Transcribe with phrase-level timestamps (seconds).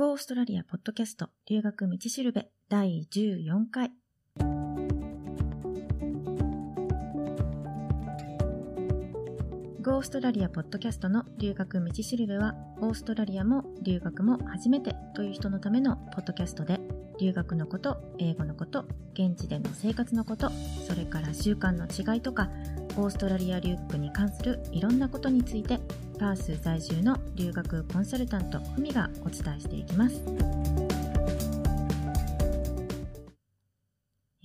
[0.00, 3.92] ゴーストラリアポッドキャスト留学道しるべ第14回。
[9.82, 16.80] ゴーストラリアポッドキャストの留学道しるべは、オーストラリアも留学も初めてという人のためのポッドキャストで、
[17.20, 20.50] 留学のこと、英語のこと、現地での生活のこと、
[20.88, 22.48] それから習慣の違いとか、
[22.96, 25.78] オーストラリア留学に関するいろんなことについて
[26.20, 30.22] パース在住の留学コンサルタントふみがお伝えしていきます。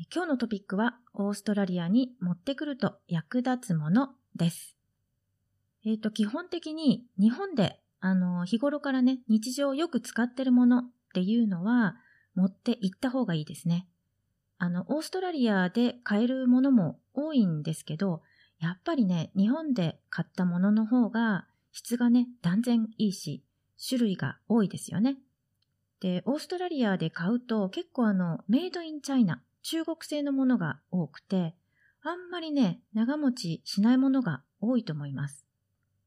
[0.09, 4.77] 今日のトピックはオーストラリアに持ってくると役立つものです。
[5.85, 10.83] えっ、ー、と基本的に日本であの日頃からね日常よく使ってるものっ
[11.13, 11.97] ていうのは
[12.35, 13.85] 持って行った方がいいですね。
[14.59, 18.21] あのオーストラリアで買えるものも多いんですけど
[18.59, 23.43] やっぱりね、日本で買ったものの方が質がね、断然いいし、
[23.85, 25.17] 種類が多いですよね。
[25.99, 31.53] で、オーストラリアで買うと結構あの、メイドインチャイナ、中国製のものが多くて、
[32.01, 35.45] あんまりね、長持ちしないものが多いと思います。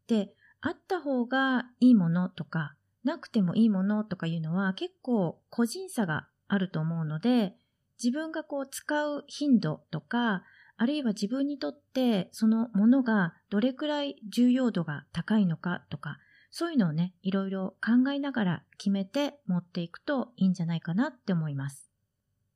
[0.07, 7.55] で、あった方がいいものとか、なくてもいいものとかいうのは結構個人差があると思うので、
[8.03, 10.45] 自分がこう使う頻度とか、
[10.79, 16.19] あるいは自分にとってそのものがどれくらい重要度が高いのかとか、
[16.51, 21.91] そういうのをね、いろいろ考えながら決めて持っていくといいんじゃないかなって思います。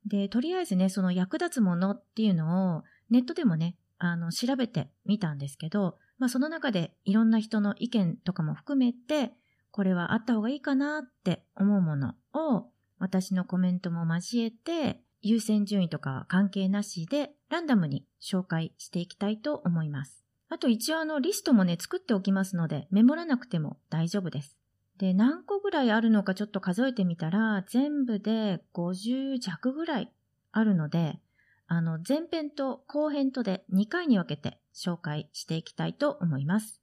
[0.06, 9.32] で、とりあえずね、その役立つものっていうのをネットでもね、あの、調べてみたんですけど、まあその中でいろんな人の意見とかも含めて、
[9.72, 20.24] これはあった方がいいかなって思うものを私のコメントも交えて優先順位とか関係なしでランダムに紹介していきたいと思います。
[20.48, 24.58] あと一応あのリストもね作っておきますのでメモらなくても大丈夫です。
[25.02, 30.12] で、何個ぐらいあるのかちょっと数えてみたら全部で50弱ぐらい
[30.52, 31.18] あるので、
[31.66, 36.80] あの前編と後編とで2回に分けて紹介していきたいと思います。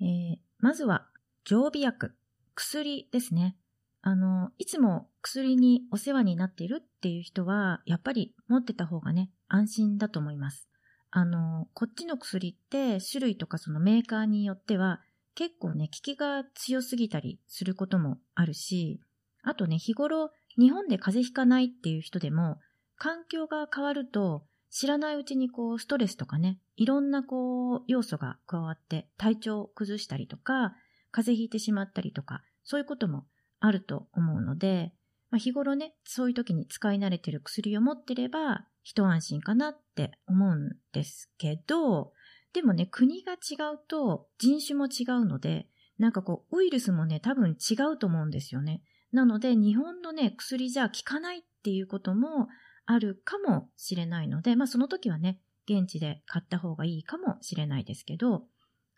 [0.00, 1.06] えー、まずは
[1.44, 2.14] 常備薬、
[2.56, 3.56] 薬ですね。
[4.02, 10.68] あの、いつも薬にお世話になっているっていう人は、やっぱり持ってた方がね、安心だと思います。
[11.10, 15.00] あの、こっちの薬って種類とかそのメーカーによっては
[15.34, 19.00] 結構ね、効きが強すぎたりすることもあるし、
[19.42, 22.58] あとね、日頃日本で風邪ひかないっていう人でも、
[22.96, 30.74] 環境が変わると知らないうちにこうストレスとかね、いろんなこう要素が加わって体調を崩したりとか、
[31.10, 33.24] 風邪ひいてしまったりとか、そういうことも
[33.60, 34.92] あると思うので、
[35.30, 42.12] まあ、日頃ね、そういう時に使い慣れてる薬を持ってれば、一安心かなって思うんですけど、
[42.52, 45.68] でもね、国が違うと人種も違うので、
[45.98, 48.82] なんかこう、ウイルスもね、多分違うと思うんですよね。
[49.12, 52.48] なので、日本のね、薬じゃ効かないっていうことも
[52.86, 58.44] あるかもしれないので、まあその時はね、現地で買った方がいいかもしれないですけど、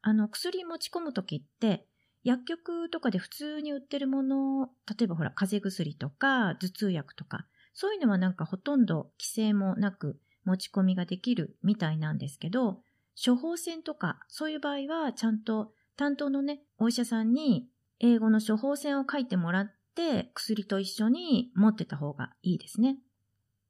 [0.00, 1.86] あの、薬持ち込む時って、
[2.24, 12.80] 薬局とかで普通に売ってるもの、例えばほら、風邪薬とか、頭痛薬とか、そういうのはなんかほとんど規制もなく持ち込みができるみたいなんですけど、
[13.24, 17.68] 処方箋とか、そういう場合はちゃんと担当のね、お医者さんに
[18.00, 22.98] 英語の処方箋を書いてもらって、薬と一緒に持ってた方がいいですね。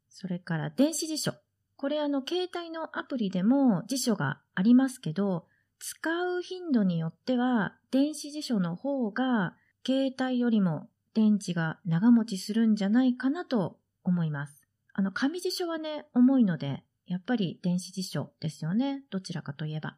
[0.08, 1.32] それから電子辞書。
[1.76, 5.46] これあの、携帯のアプリでも辞書がありますけど、
[5.84, 5.98] 使
[6.38, 14.62] う頻度によっては、電子辞書の方が、携帯よりも電池が長持ちするんじゃないかなと思います。
[14.92, 19.02] あの、紙辞書はね、重いので、やっぱり電子辞書ですよね。
[19.10, 19.96] どちらかといえば。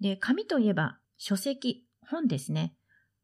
[0.00, 2.76] で、紙といえば、書籍、本ですね。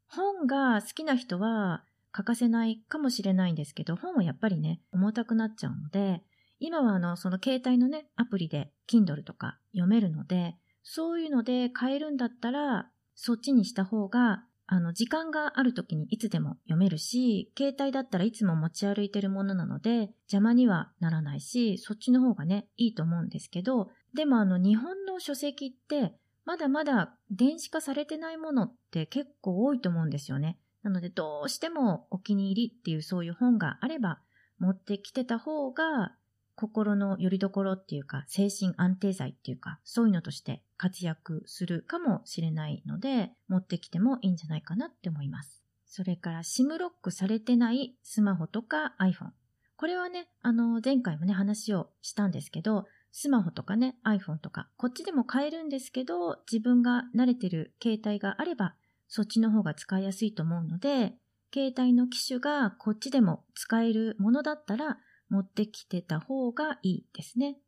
[0.09, 6.25] 本が好きな人は欠かせないかもしれないんですけど、本はやっぱりね、重たくなっちゃうので、
[6.59, 10.57] 今はあの、その携帯のね、アプリで Kindle とか読めるので、
[10.89, 30.57] そういうので買えるんだったら、そっちにした方が、あの、時間がある時にいつでも読めるし、携帯だったらいつも持ち歩いてるものなので、邪魔にはならないし、そっちの方がね、いいと思うんですけど、でもあの、日本の書籍って、まだまだ電子化されてないものって結構多いと思うんですよね。
[30.85, 34.21] なので、どうしてもお気に入りっていうそういう本があれば、
[34.61, 36.15] 持ってきてた方が
[36.57, 45.63] 心の拠り所っていうか、精神安定剤っていうか、そういうのとして活躍するかもしれないので、持ってきてもいいんじゃないかなって思います。
[45.87, 49.31] それから、SIM ロックされてないスマホとか iPhone。
[49.77, 58.75] これはね、あの、前回もね、話をしたんですけど、スマホとかね、iPhone とか、こっちでも買えるんですけど、自分が慣れてる携帯があれば、
[59.09, 61.15] そっちの方が使いやすいと思うので、
[61.53, 67.59] 携帯の機種がこっちでも使えるものだったら持ってきてた方がいいですね。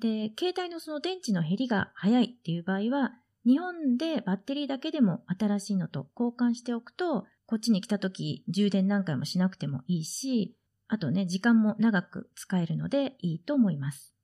[0.00, 3.12] で、携帯のその電池の減りが早いっていう場合は、
[3.46, 10.54] 日本でバッテリーだけでも新しいのと交換しておくと、こっちに来た時充電何回もしなくてもいいし、
[10.86, 14.14] あとね、時間も長く使えるのでいいと思います。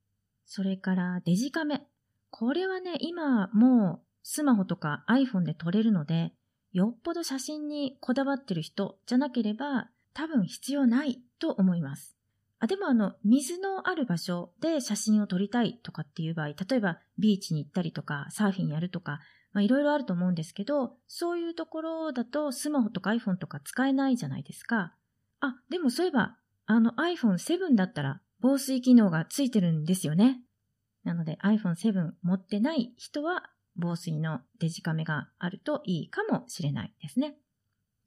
[0.46, 1.86] それからデジカメ。
[2.31, 6.32] これはね、今もうスマホとか iPhone で撮れるので、
[6.72, 12.16] よっぽど写真にこだわってる人じゃなければ多分必要ないと思います。
[12.64, 19.20] あ、でもあの、水のある場所で写真を撮りたいとかっていう場合、例えばビーチに行ったりとか、サーフィンやるとか、
[19.52, 24.94] まあいろいろあると思うんですけど、そういうところだとスマホとか iPhone とか使えないじゃないですか。
[25.40, 30.40] あ、でもそういえば、あの iPhone7 だったら防水機能がついてるんですよね。
[31.05, 37.37] なので iPhone7 持ってない人は防水のデジカメがあるといいかもしれないですね。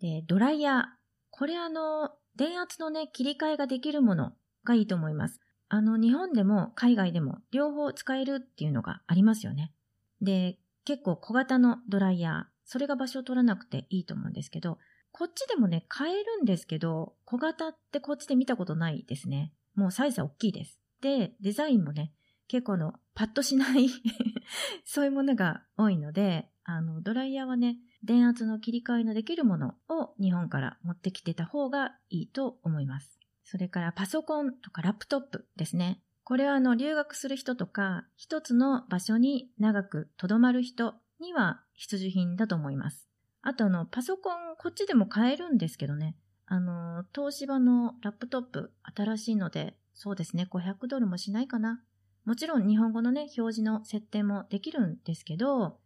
[0.02, 0.84] で、ドライヤー。
[1.30, 4.34] これあの、電圧のね、切り替えができるもの
[4.68, 5.40] がいいと思います。
[5.70, 9.74] あの、日本でも海外でも両方使えるっていうのがありますよね。
[10.22, 14.78] で、結構小型のドライヤー、それが場所を取らなくていいと思うんですけど、
[15.12, 19.52] こっちでもね、買えるんですけど、小型ってこっちで見たことないですね。
[19.76, 20.80] もうサイズは大きいです。
[21.02, 22.14] で、デザインもね、
[22.48, 23.90] 結構のパッとしない
[24.86, 33.17] そういうものが多いので、あの、ドライヤーはね、電圧の切り替えのできるものを日本から持ってきてた方がいいと思います。
[33.50, 36.02] それからパソコンとかラップトップですね。
[36.26, 43.08] これはあの留学する人とか一つの場所に長く留まる人には必需品だと思います。
[43.42, 46.18] あとあのパソコンこっちでも買えるんですけどね。
[46.46, 51.82] あの東芝のラップトップ新しいのでそうですね500ドルもしないかな。
[52.26, 55.80] もちろん日本語のね表示の設定もできるんですけど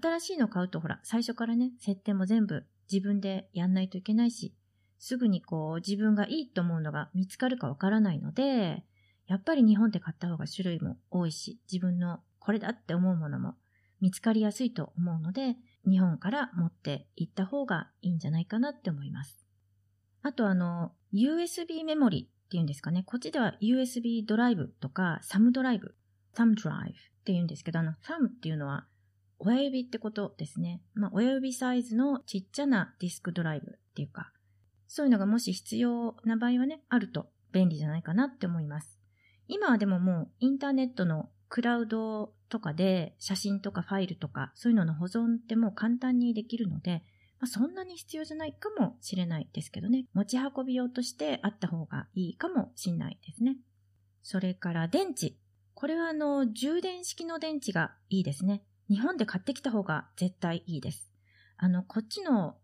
[0.00, 4.54] 新しいの買うとほら最初からね設定も全部自分でやんないといけないし
[5.04, 8.84] すぐにこう自分がいいと思うのが見つかるかわからないので、
[9.26, 13.56] やっぱり日本で買った方が種類も多いし、自分のこれだって思うものも
[14.00, 15.56] 見つかりやすいと思うので、
[15.90, 19.44] 日本から持って行った方がいいんじゃないかなって思います。
[20.22, 23.02] あとあの、USB メモリっていうんですかね。
[23.04, 25.96] こっちでは USB ドライブとか SAM ドライブ、
[26.32, 28.86] SAM ドライブっていうんですけど、あの、SAM っていうのは
[29.40, 30.80] 親指ってことですね。
[30.94, 34.31] まあ、親指サイズのちっちゃなディスクドライブっていうか、
[34.94, 38.98] そういうのがもし必要な場合はね、あると便利じゃないかなって思います。
[39.48, 47.02] 今はでももうインターネットのクラウドとかで写真とかファイルとかそういうのの保存ってもう簡単にできるので、
[47.40, 50.04] まあ、そんなに必要じゃないかもしれないですけどね。
[50.12, 53.56] 持ち運び用としてあった方がいいかもしれないですね。
[54.22, 55.36] それから電池。
[55.72, 58.62] これはあの、充電式の電池がいいですね。
[58.90, 61.10] 日本で買ってきた方が絶対いいです。
[61.56, 62.58] あの、こっちの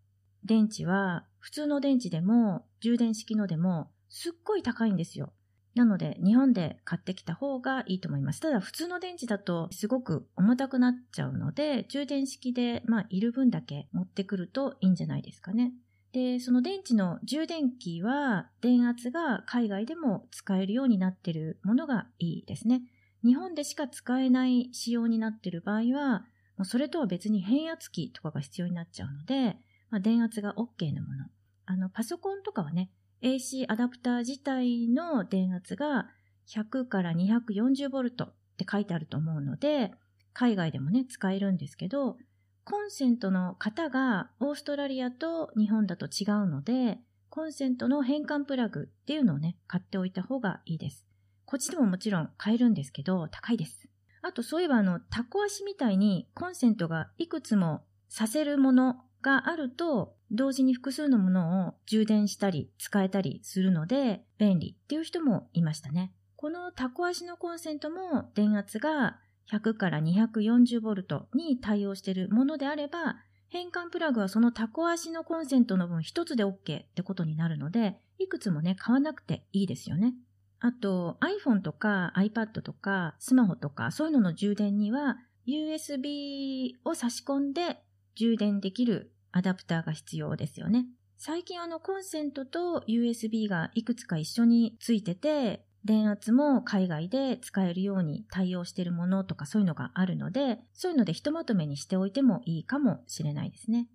[0.44, 5.32] 電池は普通の電池でも充電式のでもすっごい高いんですよ。
[5.74, 8.40] なので日本で買ってきた方がいいと思います。
[8.40, 15.72] ただ普通の電池だとすごく重たくなっちゃうので充電式でまあいる分だけ持ってくるといいんじゃないですかね。
[16.12, 22.82] で、その電池の充電器は電圧が海外でも使えるようになっているものがいいですね。
[23.24, 26.24] 日本でしか使えない仕様になっている場合は、
[26.64, 29.58] それとは別に変圧器とかが必要になっちゃうので、
[29.90, 31.26] まあ、電圧が OK なもの。
[31.66, 32.90] あの、パソコンとかはね、
[33.22, 36.06] AC アダプター自体の電圧が
[36.48, 39.92] 100から 240V って書いてあると思うので、
[40.32, 42.16] 海外でもね、使えるんですけど、
[42.64, 46.98] コンセントの型がオーストラリアと日本だと違うので、
[47.30, 51.06] コンセントの変換プラグっていうのをね、買っておいた方がいいです。
[51.44, 53.88] こっちでももちろん買えるんですけど、高いです。
[54.20, 66.12] あとそういえばあの、タコ足みたいにコンセントがいくつもさせるものがあると、同時に複数のものを充電したり使えたりするので便利っていう人もいましたね。
[66.36, 69.18] このタコ足のコンセントも電圧が
[69.50, 73.16] 100から 240V に対応しているものであれば、
[73.48, 80.14] 変換プラグはそのタコ足のコンセントの分一つで OK ってことになるので、いくつもね、買わなくていいですよね。
[80.60, 87.80] あと iPhone とか iPad とかスマホとかそういうのの充電には USB を差し込んで
[88.18, 90.86] 充電できるアダプターが必要ですよね。
[91.16, 103.86] 最近あのコンセントと USB がいくつか一緒についてて、電圧も海外で使えるように対応しているものとかそういうのがあるので、そういうのでひとまとめにしておいてもいいかもしれないですね。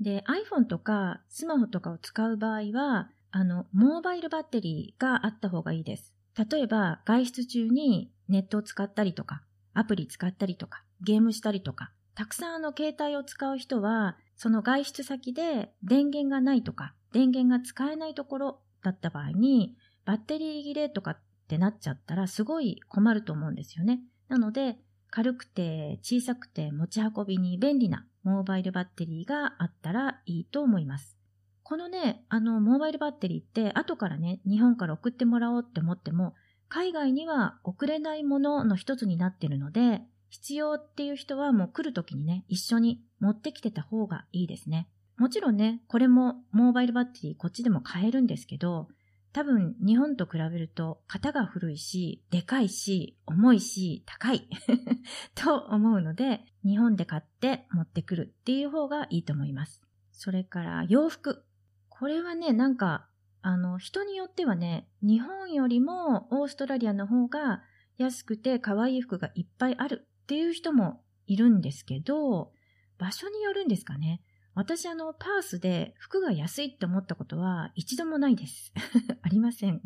[0.00, 6.12] で、iPhone とかスマホとかを使う場合は、あの、モバイルバッテリーがあった方がいいです。
[6.50, 9.42] 例えば、外出中にネットを使ったりとか、
[9.74, 24.00] アプリ使ったりとか、ゲームしたりとか、たくさんあの携帯を使う人は、その外出先で電源がないとか、電源が使えないところだった場合に、バッテリー切れとかってなっちゃったらすごい困ると思うんですよね。
[24.28, 24.78] なので、
[25.10, 31.18] 軽くて小さくて持ち運びに便利なモバイルバッテリーがあったらいいと思います。
[31.62, 36.34] このね、あの、モバイルバッテリーって後からね、日本から送ってもらおうって思っても、
[36.68, 44.88] 海外には送れないものの一つになってるので、必要っていう人はもう来るときにね、一緒に持ってきてた方がいいですね。
[45.18, 48.88] もちろんね、これもモバイルバッテリーこっちでも買えるんですけど、
[49.32, 54.48] 多分日本と比べると型が古いし、でかいし、重いし、高い
[55.34, 59.82] と思うので、日本で買って持ってくるっていう方がいいと思います。
[60.12, 61.44] それから洋服。
[61.88, 63.08] これはね、なんか、
[63.42, 67.62] あの、人によってはね、日本よりもオーストラリアの方が
[67.98, 72.52] 安くて可愛い服がいっぱいあるっていう人もいるんですけど、
[72.98, 74.22] 場所によるんですかね。
[74.54, 78.72] 私あの、パースで服が安いって思ったことは一度もないです。
[79.22, 79.82] ありません。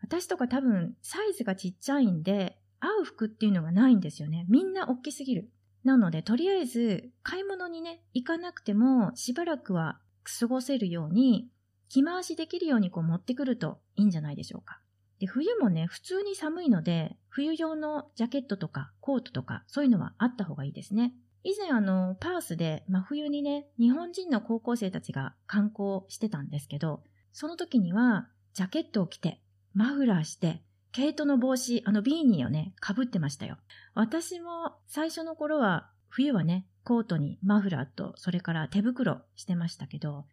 [0.00, 4.46] 私とか多分サイズがちっちゃいんで、合う服っていうのがないんですよね。
[4.48, 5.52] みんな大きすぎる。
[5.84, 10.00] なので、とりあえず買い物にね、行かなくてもしばらくは
[10.40, 11.50] 過ごせるように、
[11.90, 14.80] 着回しできるようにこう持ってくるといいんじゃないでしょうか。
[15.20, 21.14] で、冬もね、普通に寒いので、冬用のジャケットとかコートとかそういうのはあった方がいいですね。
[21.44, 29.40] 以前あの、パースで真冬にね、日本人の高校生たちが観光してたんですけど、その時には、ジャケットを着て、
[29.74, 30.62] マフラーして、
[30.92, 33.58] 毛糸の帽子、あのビーニーをね、被ってましたよ。
[33.94, 40.24] 私も最初の頃は、冬はね、コートにマフラーと、それから手袋してましたけど、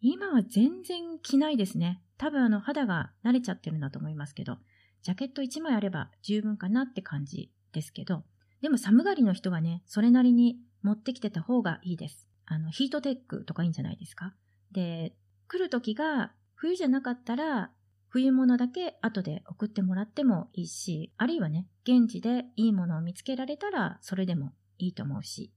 [0.00, 2.02] 今は全然着ないですね。
[2.18, 4.58] 多分あの肌が慣れちゃってるんだと思いますけど、
[5.02, 8.24] ジャケット1枚あれば十分かなって感じですけど、
[8.60, 12.28] でも寒がりの人はね、それなりに持ってきてた方がいいです。
[12.46, 14.34] あの、ヒートテックとかいいんじゃないですか。
[14.72, 15.14] で、
[15.46, 17.70] 来る時が冬じゃなかったら、
[18.08, 25.52] 冬物だけ後で送ってもらってもいいし、あるいはね、現地でいいものを見つけられたらそれでもいいと思うし。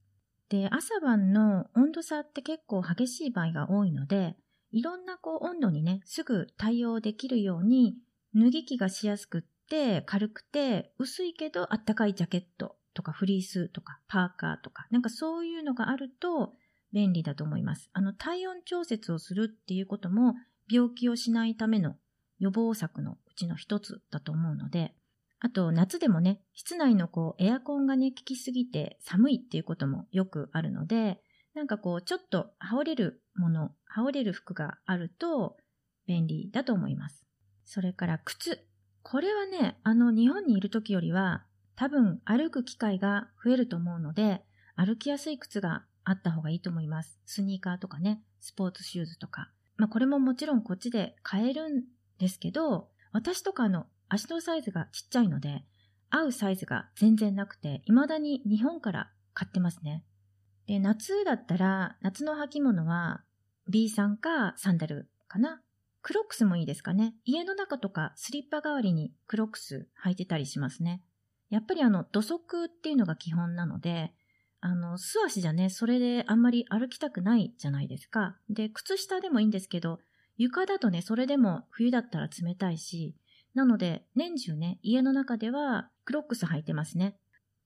[0.51, 4.35] で、朝晩の温度差って結構激しい場合が多いので、
[4.71, 7.95] いろんなこう温度にね、すぐ対応できるように、
[8.35, 16.53] 脱ぎ着がしやすくって、軽くて、薄いけどあったかいジャケットとかフリースとかパーカーとか、なんかそういうのがあると
[16.91, 17.89] 便利だと思います。
[17.93, 20.35] あの、体温調節をするっていうことも
[20.69, 21.95] 病気をしないための
[22.39, 24.95] 予防策のうちの一つだと思うので、
[25.43, 31.19] あと夏でもね、室内のこうエアコンがね、効きすぎて寒いっていうこともよくあるので、
[31.55, 35.57] なんかこうちょっと羽織れるもの、羽織れる服があると
[36.07, 37.25] 便利だと思います。
[37.65, 38.67] それから靴。
[39.01, 41.43] これはね、あの日本にいる時よりは
[41.75, 44.43] 多分歩く機会が増えると思うので、
[44.75, 47.19] 歩きやすい靴があった方がいいと思います。
[47.25, 49.49] スニーカーとかね、スポーツシューズとか。
[49.77, 51.83] まあこれももちろんこっちで買えるん
[52.19, 55.63] ですけど、私とかの足のサイズがちっちゃいので、
[56.09, 60.03] 合うサイズが全然なくて、未だに日本から買ってますね。
[60.67, 63.23] で、夏だったら、夏の履物は
[63.69, 65.61] B さんかサンダルかな。
[66.01, 67.15] クロックスもいいですかね。
[67.23, 71.01] 家の中とかスリッパ代わりにクロックス履いてたりしますね。
[71.49, 74.11] やっぱりあの土足っていうのが基本なので、
[74.59, 78.35] あの、素足じゃね、それであんまり歩きたくないじゃないですか。
[78.49, 79.99] で、靴下でもいいんですけど、
[80.37, 83.15] 床だとね、それでも冬だったら冷たいし、
[83.53, 87.17] なので、年中ね、家の中ではクロックス履いてますね。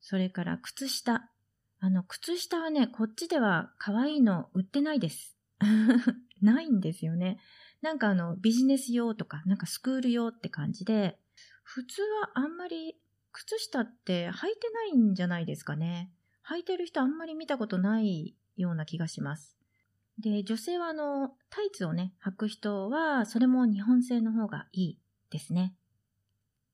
[0.01, 1.30] それから靴下。
[1.80, 5.38] あの、靴下はね、こっちでは可愛いの売ってないです。
[6.42, 7.39] ないんですよね。
[7.82, 11.20] なんかあの、ビジネス用とか、なんかスクール用って感じで、
[11.63, 13.00] 普通はあんまり
[13.32, 16.12] 靴下って履いてないんじゃないですかね。
[16.48, 19.58] 履いてる人あんまり見たことないような気がします。
[20.18, 25.00] で、女性はあの、タイツをね、履く人は、それも日本製の方がいい
[25.36, 25.75] ですね。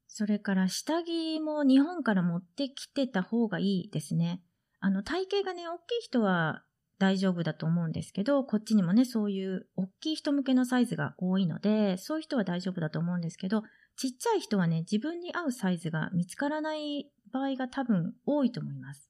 [0.07, 4.43] それから下着も日本から持ってきてた方がいいですね。
[4.79, 6.63] あの、体型がね、大きい人は
[6.99, 13.63] 大丈夫だと思うんですけど、こっちにもね、そういう大きい人向けのサイズが多いので、そういう人は大丈夫だと思うんですけど、
[13.95, 19.09] ちっちゃい人はね、自分に合うサイズが見つからない場合が多分多いと思います。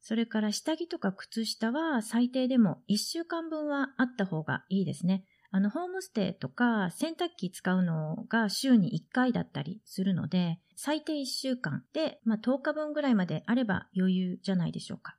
[0.00, 5.24] それから下着とか靴下は最低でも1週間分はあった方がいいですね。
[5.54, 15.14] あの、ホームステイとか洗濯機使うのが週に1回だったりするので、最低1週間で、まあ、10日分ぐらいまであれば余裕じゃないでしょうか。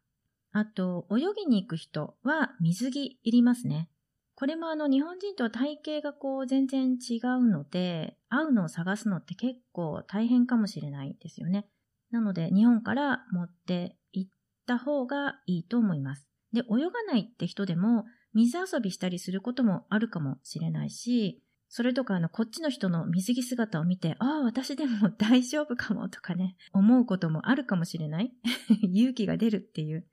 [0.51, 3.87] あと、泳ぎに行く人は水着いりますね。
[4.35, 11.65] これもあの日本人と体型がこう全然違うので、合うのを探すのって結構大変かもしれないですよね。
[12.11, 14.31] なので日本から持って行っ
[14.67, 16.27] た方がいいと思います。
[16.51, 18.03] で、泳がないって人でも
[18.35, 28.33] 水遊びしたりすることもあるかもしれないし、それとかあの、こっちの人の水着姿を見て、ああ、私でも 大丈夫かもとかね、思うこともあるかもしれない
[28.93, 30.05] 勇気が出るっていう。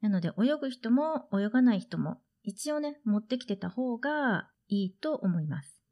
[0.00, 5.82] なので、泳ぐ人も泳がない人も、一応ね、持ってきてた方がいいと思います。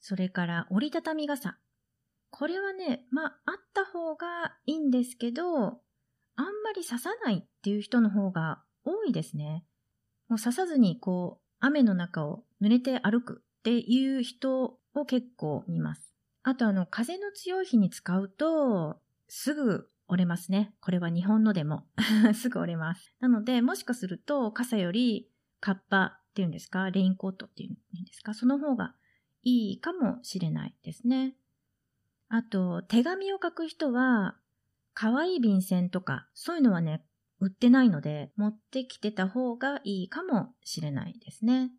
[0.00, 1.58] それから、折りたたみ傘。
[2.30, 5.82] これはね、まあ、あった方がいいんですけど、
[6.36, 9.64] あんまり刺さないっていう人の方が多いですね。
[10.28, 16.14] もう刺さずに、こう、雨の中を濡れて歩くっていう人を結構見ます。
[16.42, 20.74] あとあの、風の強い日に使うと、すぐ折れますね。
[20.80, 21.86] これは日本のでも
[22.34, 23.14] すぐ折れます。
[23.20, 28.94] なので、もしかすると傘よりカッパっていうんですか、レインコートっていうんですか、その方が
[29.42, 31.36] いいかもしれないですね。
[32.28, 34.36] あと、手紙を書く人は、
[34.92, 37.04] 可愛い便箋とか、そういうのはね、
[37.40, 41.70] 売ってないので、持ってきてた方がいいかもしれないですね。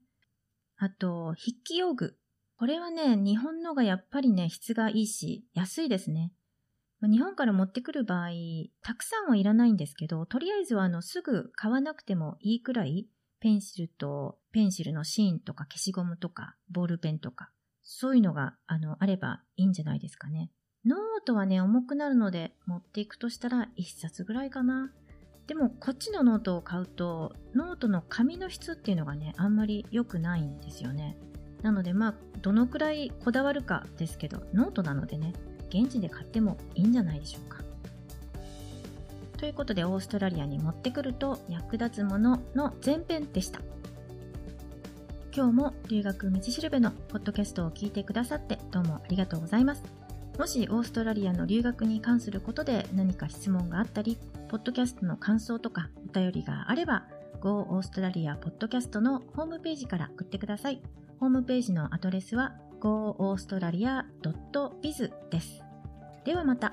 [0.77, 2.17] あと、筆記用具。
[2.57, 6.31] これはね、日本のがやっぱりね、質がいいし、安いですね。
[7.01, 8.29] 日本から持ってくる場合、
[8.81, 13.07] たくさんはいらないんですけど、とりあえずはあの、すぐ買わなくてもいいくらい、
[13.39, 17.51] ペンシルと、ペンシルのシーンとか消しゴムとか、ボールペンとか、
[17.83, 20.51] そういうのが、あの、あればいいんじゃないですかね。
[20.85, 24.91] ノートはね、重くなるので、持っていくとしたら1冊ぐらいかな。
[25.47, 31.17] でもこっちのノートを買うとノートの紙の質っていうのがねあんまり良くないんですよね。
[31.61, 35.33] なのでまあどのくらいこだわるかですけどノートなのでね
[35.69, 37.63] 現地で買ってもいいんじゃないでしょうか。
[39.37, 43.61] ということでオーストラリアに持ってくると役立つものの前編でした。
[45.35, 49.83] 今日も留学道しるべのポッドキャストを聞いてくださってどうもありがとうございます。
[50.39, 54.17] もしオーストラリアの留学に関することで何か質問があったり
[54.55, 57.03] ポッドキャストの感想とかお便りがあれば
[57.41, 60.81] Go オーストラリアポッドキャストのホームページから送ってください。
[61.19, 65.61] ホームページのアドレスは goaustralia.biz です。
[66.23, 66.71] ではまた。